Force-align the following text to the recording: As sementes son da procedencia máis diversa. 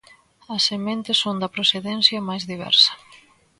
As 0.53 0.63
sementes 0.69 1.17
son 1.23 1.35
da 1.41 1.53
procedencia 1.55 2.25
máis 2.29 2.43
diversa. 2.51 2.91